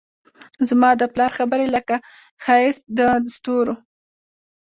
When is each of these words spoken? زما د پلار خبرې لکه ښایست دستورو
زما 0.69 0.89
د 0.99 1.03
پلار 1.13 1.31
خبرې 1.37 1.67
لکه 1.75 1.95
ښایست 2.43 2.83
دستورو 3.25 3.75